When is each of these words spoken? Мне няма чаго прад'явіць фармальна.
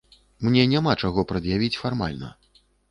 Мне 0.47 0.63
няма 0.71 0.97
чаго 1.03 1.27
прад'явіць 1.33 1.75
фармальна. 1.85 2.37